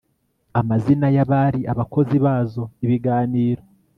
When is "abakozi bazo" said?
1.71-2.63